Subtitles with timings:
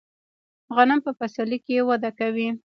[0.75, 2.49] غنم په پسرلي کې وده کوي.